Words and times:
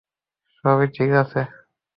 সবই 0.55 0.87
ঠিক 0.95 1.09
আছে। 1.21 1.41